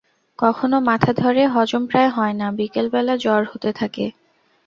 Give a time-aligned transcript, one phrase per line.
[0.39, 4.05] কখনো মাথা ধরে, হজম প্রায় হয় না, বিকেলবেলা জ্বর হতে থাকে।